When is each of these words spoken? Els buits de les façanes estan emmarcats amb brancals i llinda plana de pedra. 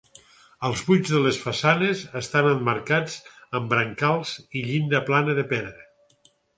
Els 0.69 0.79
buits 0.87 1.11
de 1.15 1.21
les 1.25 1.37
façanes 1.41 2.01
estan 2.21 2.49
emmarcats 2.53 3.21
amb 3.61 3.73
brancals 3.77 4.35
i 4.63 4.67
llinda 4.73 5.07
plana 5.15 5.41
de 5.43 5.49
pedra. 5.57 6.31